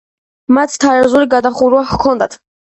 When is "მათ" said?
0.57-0.73